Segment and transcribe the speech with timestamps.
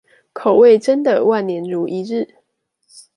[0.33, 2.27] 口味真的萬年如一日